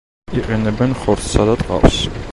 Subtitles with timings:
[0.37, 2.05] იყენებენ ხორცსა და ტყავს.